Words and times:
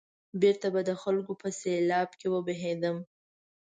بېرته 0.41 0.67
به 0.73 0.81
د 0.89 0.91
خلکو 1.01 1.33
په 1.41 1.47
سېلاب 1.59 2.09
کې 2.19 2.27
وبهېدم. 2.33 2.97